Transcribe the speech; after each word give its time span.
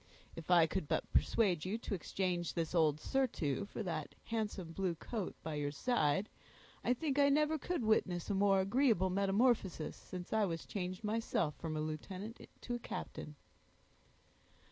"If 0.35 0.49
I 0.49 0.65
could 0.65 0.87
but 0.87 1.13
persuade 1.13 1.63
you 1.63 1.77
to 1.77 1.93
exchange 1.93 2.55
this 2.55 2.73
old 2.73 2.99
surtout 2.99 3.69
for 3.69 3.83
that 3.83 4.15
handsome 4.25 4.71
blue 4.71 4.95
coat 4.95 5.35
by 5.43 5.53
your 5.53 5.69
side, 5.69 6.27
I 6.83 6.91
think 6.95 7.19
I 7.19 7.29
never 7.29 7.59
could 7.59 7.83
witness 7.83 8.27
a 8.27 8.33
more 8.33 8.61
agreeable 8.61 9.11
metamorphosis, 9.11 9.95
since 9.95 10.33
I 10.33 10.45
was 10.45 10.65
changed 10.65 11.03
myself 11.03 11.53
from 11.59 11.77
a 11.77 11.81
lieutenant 11.81 12.47
to 12.61 12.73
a 12.73 12.79
captain." 12.79 13.35